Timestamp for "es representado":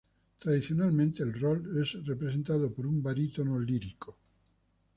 1.79-2.73